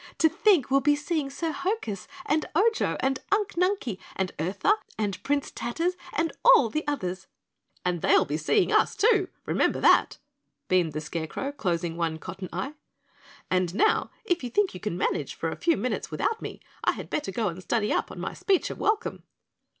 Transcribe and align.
To 0.17 0.27
think 0.29 0.71
we'll 0.71 0.79
be 0.79 0.95
seeing 0.95 1.29
Sir 1.29 1.51
Hokus 1.51 2.07
and 2.25 2.47
Ojo 2.55 2.97
and 3.01 3.19
Unk 3.31 3.49
Nunkie 3.53 3.99
and 4.15 4.31
Urtha 4.39 4.73
and 4.97 5.21
Prince 5.21 5.51
Tatters 5.51 5.93
and 6.13 6.33
all 6.43 6.71
the 6.71 6.83
others" 6.87 7.27
"And 7.85 8.01
they'll 8.01 8.25
be 8.25 8.35
seeing 8.37 8.71
us, 8.71 8.95
too, 8.95 9.27
remember 9.45 9.79
that," 9.79 10.17
beamed 10.67 10.93
the 10.93 11.01
Scarecrow, 11.01 11.51
closing 11.51 11.97
one 11.97 12.17
cotton 12.17 12.49
eye. 12.51 12.73
"And 13.51 13.75
now, 13.75 14.09
if 14.25 14.43
you 14.43 14.49
think 14.49 14.73
you 14.73 14.79
can 14.79 14.97
manage 14.97 15.35
for 15.35 15.51
a 15.51 15.55
few 15.55 15.77
minutes 15.77 16.09
without 16.09 16.41
me, 16.41 16.61
I 16.83 16.93
had 16.93 17.11
better 17.11 17.31
go 17.31 17.49
and 17.49 17.61
study 17.61 17.93
up 17.93 18.09
on 18.09 18.19
my 18.19 18.33
speech 18.33 18.71
of 18.71 18.79
welcome." 18.79 19.21